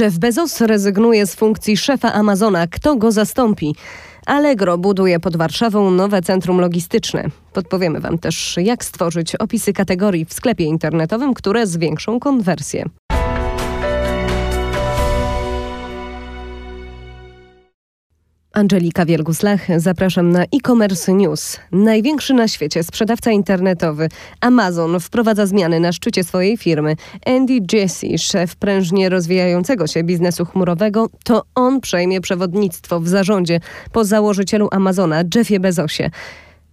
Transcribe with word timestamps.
Jeff 0.00 0.18
Bezos 0.18 0.60
rezygnuje 0.60 1.26
z 1.26 1.34
funkcji 1.34 1.76
szefa 1.76 2.12
Amazona. 2.12 2.66
Kto 2.66 2.96
go 2.96 3.12
zastąpi? 3.12 3.74
Allegro 4.26 4.78
buduje 4.78 5.20
pod 5.20 5.36
Warszawą 5.36 5.90
nowe 5.90 6.22
centrum 6.22 6.60
logistyczne. 6.60 7.24
Podpowiemy 7.52 8.00
Wam 8.00 8.18
też, 8.18 8.56
jak 8.62 8.84
stworzyć 8.84 9.36
opisy 9.36 9.72
kategorii 9.72 10.24
w 10.24 10.32
sklepie 10.32 10.64
internetowym, 10.64 11.34
które 11.34 11.66
zwiększą 11.66 12.20
konwersję. 12.20 12.84
Angelika 18.52 19.06
Wielguslach, 19.06 19.60
zapraszam 19.76 20.30
na 20.30 20.42
e-commerce 20.42 21.12
news. 21.12 21.60
Największy 21.72 22.34
na 22.34 22.48
świecie 22.48 22.82
sprzedawca 22.82 23.30
internetowy 23.30 24.08
Amazon 24.40 25.00
wprowadza 25.00 25.46
zmiany 25.46 25.80
na 25.80 25.92
szczycie 25.92 26.24
swojej 26.24 26.56
firmy. 26.56 26.96
Andy 27.26 27.58
Jassy, 27.72 28.18
szef 28.18 28.56
prężnie 28.56 29.08
rozwijającego 29.08 29.86
się 29.86 30.04
biznesu 30.04 30.44
chmurowego, 30.44 31.08
to 31.24 31.42
on 31.54 31.80
przejmie 31.80 32.20
przewodnictwo 32.20 33.00
w 33.00 33.08
zarządzie 33.08 33.60
po 33.92 34.04
założycielu 34.04 34.68
Amazona 34.72 35.22
Jeffie 35.34 35.60
Bezosie. 35.60 36.10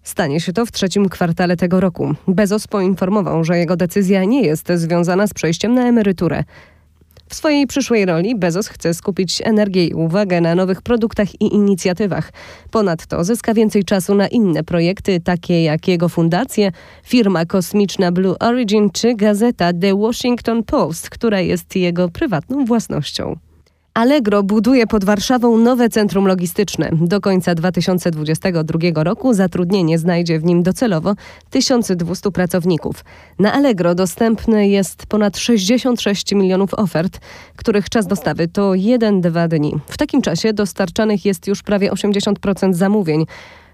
Stanie 0.03 0.39
się 0.39 0.53
to 0.53 0.65
w 0.65 0.71
trzecim 0.71 1.09
kwartale 1.09 1.57
tego 1.57 1.79
roku. 1.79 2.13
Bezos 2.27 2.67
poinformował, 2.67 3.43
że 3.43 3.57
jego 3.57 3.75
decyzja 3.75 4.23
nie 4.23 4.41
jest 4.41 4.67
związana 4.75 5.27
z 5.27 5.33
przejściem 5.33 5.73
na 5.73 5.81
emeryturę. 5.87 6.43
W 7.29 7.35
swojej 7.35 7.67
przyszłej 7.67 8.05
roli 8.05 8.35
Bezos 8.35 8.67
chce 8.67 8.93
skupić 8.93 9.41
energię 9.45 9.87
i 9.87 9.93
uwagę 9.93 10.41
na 10.41 10.55
nowych 10.55 10.81
produktach 10.81 11.41
i 11.41 11.55
inicjatywach. 11.55 12.31
Ponadto 12.71 13.23
zyska 13.23 13.53
więcej 13.53 13.83
czasu 13.83 14.15
na 14.15 14.27
inne 14.27 14.63
projekty, 14.63 15.19
takie 15.19 15.63
jak 15.63 15.87
jego 15.87 16.09
fundacje, 16.09 16.71
firma 17.03 17.45
kosmiczna 17.45 18.11
Blue 18.11 18.39
Origin 18.39 18.89
czy 18.89 19.15
gazeta 19.15 19.73
The 19.73 19.95
Washington 19.95 20.63
Post, 20.63 21.09
która 21.09 21.39
jest 21.39 21.75
jego 21.75 22.09
prywatną 22.09 22.65
własnością. 22.65 23.46
Allegro 23.97 24.43
buduje 24.43 24.87
pod 24.87 25.05
Warszawą 25.05 25.57
nowe 25.57 25.89
centrum 25.89 26.27
logistyczne. 26.27 26.89
Do 27.01 27.21
końca 27.21 27.55
2022 27.55 29.03
roku 29.03 29.33
zatrudnienie 29.33 29.97
znajdzie 29.97 30.39
w 30.39 30.43
nim 30.43 30.63
docelowo 30.63 31.13
1200 31.49 32.31
pracowników. 32.31 33.05
Na 33.39 33.53
Allegro 33.53 33.95
dostępne 33.95 34.67
jest 34.67 35.05
ponad 35.05 35.37
66 35.37 36.31
milionów 36.31 36.73
ofert, 36.73 37.19
których 37.55 37.89
czas 37.89 38.07
dostawy 38.07 38.47
to 38.47 38.71
1-2 38.71 39.47
dni. 39.47 39.73
W 39.87 39.97
takim 39.97 40.21
czasie 40.21 40.53
dostarczanych 40.53 41.25
jest 41.25 41.47
już 41.47 41.63
prawie 41.63 41.91
80% 41.91 42.73
zamówień. 42.73 43.25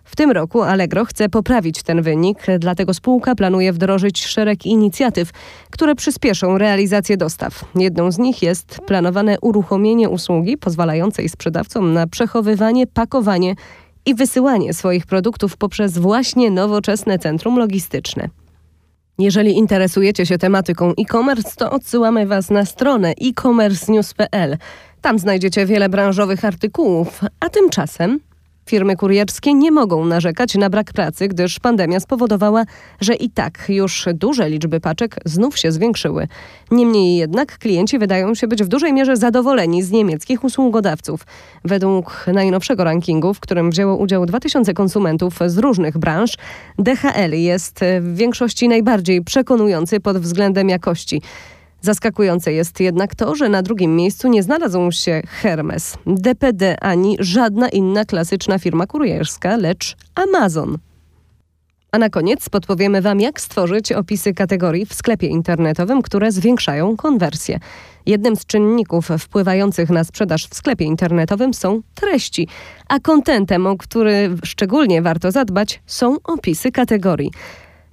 W 0.03 0.15
tym 0.15 0.31
roku 0.31 0.61
Allegro 0.61 1.05
chce 1.05 1.29
poprawić 1.29 1.83
ten 1.83 2.01
wynik, 2.01 2.37
dlatego 2.59 2.93
spółka 2.93 3.35
planuje 3.35 3.73
wdrożyć 3.73 4.25
szereg 4.25 4.65
inicjatyw, 4.65 5.29
które 5.69 5.95
przyspieszą 5.95 6.57
realizację 6.57 7.17
dostaw. 7.17 7.65
Jedną 7.75 8.11
z 8.11 8.17
nich 8.17 8.41
jest 8.41 8.79
planowane 8.87 9.39
uruchomienie 9.39 10.09
usługi 10.09 10.57
pozwalającej 10.57 11.29
sprzedawcom 11.29 11.93
na 11.93 12.07
przechowywanie, 12.07 12.87
pakowanie 12.87 13.55
i 14.05 14.15
wysyłanie 14.15 14.73
swoich 14.73 15.05
produktów 15.05 15.57
poprzez 15.57 15.97
właśnie 15.97 16.51
nowoczesne 16.51 17.19
centrum 17.19 17.57
logistyczne. 17.57 18.29
Jeżeli 19.19 19.57
interesujecie 19.57 20.25
się 20.25 20.37
tematyką 20.37 20.89
e-commerce, 20.89 21.51
to 21.57 21.71
odsyłamy 21.71 22.25
Was 22.25 22.49
na 22.49 22.65
stronę 22.65 23.13
e-commercenews.pl. 23.21 24.57
Tam 25.01 25.19
znajdziecie 25.19 25.65
wiele 25.65 25.89
branżowych 25.89 26.45
artykułów, 26.45 27.21
a 27.39 27.49
tymczasem 27.49 28.19
Firmy 28.66 28.95
kurierskie 28.95 29.53
nie 29.53 29.72
mogą 29.72 30.06
narzekać 30.06 30.56
na 30.56 30.69
brak 30.69 30.94
pracy, 30.94 31.28
gdyż 31.28 31.59
pandemia 31.59 32.00
spowodowała, 32.00 32.64
że 33.02 33.16
i 33.16 33.30
tak 33.30 33.66
już 33.70 34.08
duże 34.14 34.50
liczby 34.50 34.80
paczek 34.80 35.16
znów 35.25 35.58
się 35.58 35.72
zwiększyły. 35.72 36.28
Niemniej 36.72 37.17
jednak 37.17 37.58
klienci 37.58 38.00
wydają 38.00 38.36
się 38.36 38.47
być 38.47 38.64
w 38.64 38.67
dużej 38.67 38.94
mierze 38.94 39.17
zadowoleni 39.17 39.83
z 39.83 39.92
niemieckich 39.92 40.44
usługodawców. 40.44 41.25
Według 41.66 42.25
najnowszego 42.33 42.83
rankingu, 42.83 43.33
w 43.33 43.39
którym 43.39 43.72
wzięło 43.72 43.97
udział 43.97 44.25
2000 44.25 44.73
konsumentów 44.73 45.39
z 45.45 45.58
różnych 45.58 45.98
branż, 45.98 46.38
DHL 46.80 47.33
jest 47.33 47.80
w 48.02 48.16
większości 48.16 48.67
najbardziej 48.67 49.21
przekonujący 49.21 49.99
pod 49.99 50.17
względem 50.17 50.70
jakości. 50.70 51.21
Zaskakujące 51.86 52.54
jest 52.54 52.80
jednak 52.80 53.16
to, 53.16 53.36
że 53.36 53.49
na 53.49 53.61
drugim 53.61 53.95
miejscu 53.95 54.27
nie 54.27 54.44
znalazł 54.44 54.92
się 54.92 55.21
Hermes, 55.27 55.98
DPD 56.08 56.80
ani 56.80 57.17
żadna 57.20 57.70
inna 57.70 58.05
klasyczna 58.05 58.60
firma 58.60 58.88
kurierska, 58.88 59.58
lecz 59.58 59.95
Amazon. 60.16 60.77
A 61.92 61.98
na 61.98 62.10
koniec 62.10 62.49
podpowiemy 62.49 63.02
Wam, 63.02 63.20
jak 63.20 63.42
stworzyć 63.42 63.92
opisy 63.92 64.33
kategorii 64.33 64.86
w 64.86 64.93
sklepie 64.93 65.27
internetowym, 65.27 66.02
które 66.02 66.32
zwiększają 66.32 66.98
konwersję. 66.98 67.60
Jednym 68.05 68.36
z 68.36 68.45
czynników 68.45 69.10
wpływających 69.20 69.89
na 69.89 70.04
sprzedaż 70.04 70.48
w 70.48 70.55
sklepie 70.55 70.86
internetowym 70.86 71.54
są 71.54 71.82
treści, 71.95 72.48
a 72.89 72.99
kontentem, 72.99 73.67
o 73.67 73.77
który 73.77 74.36
szczególnie 74.43 75.02
warto 75.02 75.32
zadbać, 75.32 75.82
są 75.86 76.17
opisy 76.23 76.72
kategorii. 76.72 77.32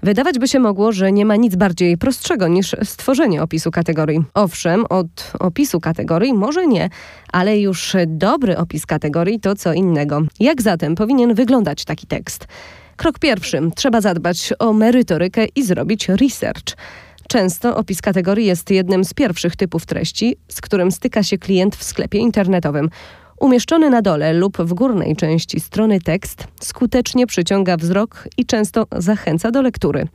Wydawać 0.02 0.38
by 0.38 0.48
się 0.48 0.58
mogło, 0.58 0.92
że 0.92 1.12
nie 1.12 1.26
ma 1.26 1.36
nic 1.36 1.56
bardziej 1.56 1.98
prostszego 1.98 2.48
niż 2.48 2.76
stworzenie 2.84 3.42
opisu 3.42 3.70
kategorii. 3.70 4.24
Owszem, 4.34 4.84
od 4.88 5.32
opisu 5.40 5.80
kategorii 5.80 6.34
może 6.34 6.66
nie, 6.66 6.88
ale 7.32 7.58
już 7.58 7.96
dobry 8.06 8.56
opis 8.56 8.86
kategorii 8.86 9.40
to 9.40 9.54
co 9.54 9.72
innego. 9.72 10.22
Jak 10.40 10.62
zatem 10.62 10.94
powinien 10.94 11.34
wyglądać 11.34 11.84
taki 11.84 12.06
tekst? 12.06 12.46
Krok 12.96 13.18
pierwszy. 13.18 13.60
Trzeba 13.76 14.00
zadbać 14.00 14.52
o 14.58 14.72
merytorykę 14.72 15.46
i 15.56 15.62
zrobić 15.62 16.08
research. 16.08 16.76
Często 17.28 17.76
opis 17.76 18.02
kategorii 18.02 18.46
jest 18.46 18.70
jednym 18.70 19.04
z 19.04 19.14
pierwszych 19.14 19.56
typów 19.56 19.86
treści, 19.86 20.36
z 20.48 20.60
którym 20.60 20.92
styka 20.92 21.22
się 21.22 21.38
klient 21.38 21.76
w 21.76 21.84
sklepie 21.84 22.18
internetowym. 22.18 22.90
Umieszczony 23.40 23.90
na 23.90 24.02
dole 24.02 24.32
lub 24.32 24.58
w 24.58 24.74
górnej 24.74 25.16
części 25.16 25.60
strony 25.60 26.00
tekst 26.00 26.46
skutecznie 26.60 27.26
przyciąga 27.26 27.76
wzrok 27.76 28.28
i 28.36 28.46
często 28.46 28.86
zachęca 28.96 29.50
do 29.50 29.62
lektury. 29.62 30.08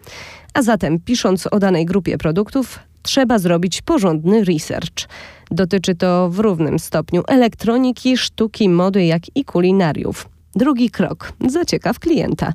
A 0.54 0.62
zatem, 0.62 1.00
pisząc 1.00 1.48
o 1.48 1.60
danej 1.60 1.86
grupie 1.86 2.18
produktów, 2.18 2.80
trzeba 3.02 3.40
zrobić 3.40 3.82
porządny 3.82 4.44
research. 4.44 5.08
Dotyczy 5.52 5.96
to 5.96 6.30
w 6.30 6.40
równym 6.40 6.80
stopniu 6.80 7.24
elektroniki, 7.28 8.18
sztuki, 8.18 8.70
mody, 8.70 9.06
jak 9.06 9.22
i 9.36 9.46
kulinariów. 9.46 10.30
Drugi 10.56 10.90
krok 10.90 11.34
zaciekaw 11.48 12.00
klienta. 12.00 12.54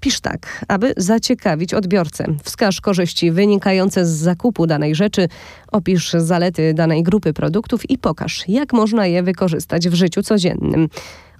Pisz 0.00 0.20
tak, 0.20 0.64
aby 0.68 0.92
zaciekawić 0.96 1.74
odbiorcę. 1.74 2.24
Wskaż 2.44 2.80
korzyści 2.80 3.30
wynikające 3.30 4.06
z 4.06 4.10
zakupu 4.10 4.66
danej 4.66 4.94
rzeczy, 4.94 5.28
opisz 5.72 6.12
zalety 6.12 6.74
danej 6.74 7.02
grupy 7.02 7.32
produktów 7.32 7.90
i 7.90 7.98
pokaż, 7.98 8.44
jak 8.48 8.72
można 8.72 9.06
je 9.06 9.22
wykorzystać 9.22 9.88
w 9.88 9.94
życiu 9.94 10.22
codziennym. 10.22 10.88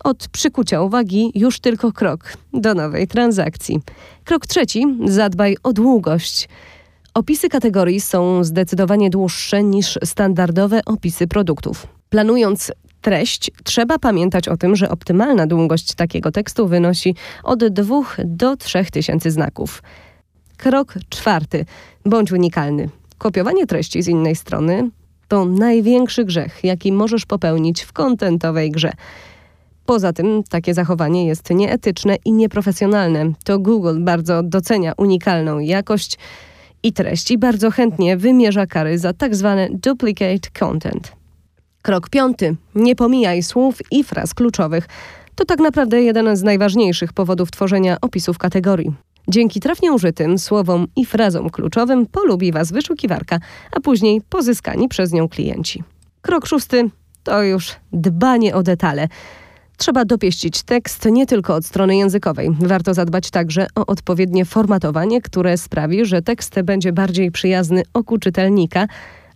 Od 0.04 0.28
przykucia 0.28 0.82
uwagi 0.82 1.32
już 1.34 1.60
tylko 1.60 1.92
krok 1.92 2.32
do 2.52 2.74
nowej 2.74 3.08
transakcji. 3.08 3.80
Krok 4.24 4.46
trzeci: 4.46 4.86
zadbaj 5.04 5.56
o 5.62 5.72
długość. 5.72 6.48
Opisy 7.14 7.48
kategorii 7.48 8.00
są 8.00 8.44
zdecydowanie 8.44 9.10
dłuższe 9.10 9.62
niż 9.62 9.98
standardowe 10.04 10.80
opisy 10.84 11.26
produktów. 11.26 11.86
Planując 12.10 12.72
treść, 13.00 13.50
trzeba 13.64 13.98
pamiętać 13.98 14.48
o 14.48 14.56
tym, 14.56 14.76
że 14.76 14.90
optymalna 14.90 15.46
długość 15.46 15.94
takiego 15.94 16.32
tekstu 16.32 16.68
wynosi 16.68 17.14
od 17.44 17.64
2 17.64 18.00
do 18.24 18.56
3 18.56 18.84
tysięcy 18.84 19.30
znaków. 19.30 19.82
Krok 20.56 20.94
czwarty. 21.08 21.64
Bądź 22.06 22.32
unikalny. 22.32 22.88
Kopiowanie 23.18 23.66
treści 23.66 24.02
z 24.02 24.08
innej 24.08 24.36
strony 24.36 24.90
to 25.28 25.44
największy 25.44 26.24
grzech, 26.24 26.64
jaki 26.64 26.92
możesz 26.92 27.26
popełnić 27.26 27.82
w 27.82 27.92
kontentowej 27.92 28.70
grze. 28.70 28.92
Poza 29.86 30.12
tym 30.12 30.42
takie 30.50 30.74
zachowanie 30.74 31.26
jest 31.26 31.50
nieetyczne 31.50 32.16
i 32.24 32.32
nieprofesjonalne. 32.32 33.32
To 33.44 33.58
Google 33.58 34.00
bardzo 34.00 34.42
docenia 34.42 34.92
unikalną 34.96 35.58
jakość 35.58 36.18
i 36.82 36.92
treść 36.92 37.30
i 37.30 37.38
bardzo 37.38 37.70
chętnie 37.70 38.16
wymierza 38.16 38.66
kary 38.66 38.98
za 38.98 39.12
tak 39.12 39.36
zwane 39.36 39.68
duplicate 39.72 40.50
content. 40.58 41.19
Krok 41.82 42.08
piąty. 42.08 42.56
Nie 42.74 42.96
pomijaj 42.96 43.42
słów 43.42 43.78
i 43.90 44.04
fraz 44.04 44.34
kluczowych. 44.34 44.88
To 45.34 45.44
tak 45.44 45.58
naprawdę 45.58 46.02
jeden 46.02 46.36
z 46.36 46.42
najważniejszych 46.42 47.12
powodów 47.12 47.50
tworzenia 47.50 47.96
opisów 48.00 48.38
kategorii. 48.38 48.92
Dzięki 49.28 49.60
trafnie 49.60 49.92
użytym 49.92 50.38
słowom 50.38 50.86
i 50.96 51.06
frazom 51.06 51.50
kluczowym 51.50 52.06
polubi 52.06 52.52
Was 52.52 52.72
wyszukiwarka, 52.72 53.38
a 53.72 53.80
później 53.80 54.20
pozyskani 54.28 54.88
przez 54.88 55.12
nią 55.12 55.28
klienci. 55.28 55.82
Krok 56.22 56.46
szósty 56.46 56.90
to 57.22 57.42
już 57.42 57.76
dbanie 57.92 58.54
o 58.54 58.62
detale. 58.62 59.08
Trzeba 59.76 60.04
dopieścić 60.04 60.62
tekst 60.62 61.04
nie 61.04 61.26
tylko 61.26 61.54
od 61.54 61.66
strony 61.66 61.96
językowej. 61.96 62.50
Warto 62.60 62.94
zadbać 62.94 63.30
także 63.30 63.66
o 63.74 63.86
odpowiednie 63.86 64.44
formatowanie, 64.44 65.20
które 65.20 65.58
sprawi, 65.58 66.04
że 66.04 66.22
tekst 66.22 66.60
będzie 66.62 66.92
bardziej 66.92 67.30
przyjazny 67.30 67.82
oku 67.94 68.18
czytelnika, 68.18 68.86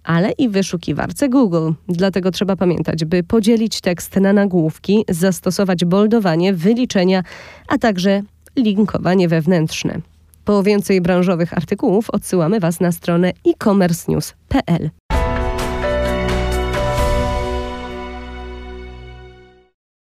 ale 0.04 0.32
i 0.32 0.48
wyszukiwarce 0.48 1.28
Google. 1.28 1.70
Dlatego 1.88 2.30
trzeba 2.30 2.56
pamiętać, 2.56 3.04
by 3.04 3.22
podzielić 3.22 3.80
tekst 3.80 4.16
na 4.16 4.32
nagłówki, 4.32 5.04
zastosować 5.08 5.84
boldowanie, 5.84 6.54
wyliczenia, 6.54 7.22
a 7.68 7.78
także 7.78 8.22
linkowanie 8.56 9.28
wewnętrzne. 9.28 10.00
Po 10.44 10.62
więcej 10.62 11.00
branżowych 11.00 11.52
artykułów 11.52 12.10
odsyłamy 12.10 12.60
Was 12.60 12.80
na 12.80 12.92
stronę 12.92 13.32
e-commercenews.pl. 13.46 14.90